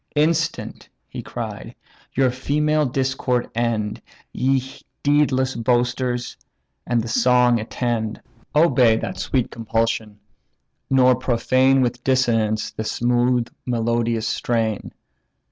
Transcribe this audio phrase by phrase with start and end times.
[0.15, 1.75] "Instant (he cried)
[2.15, 4.01] your female discord end,
[4.33, 4.59] Ye
[5.03, 6.35] deedless boasters!
[6.87, 8.19] and the song attend;
[8.55, 10.19] Obey that sweet compulsion,
[10.89, 14.91] nor profane With dissonance the smooth melodious strain.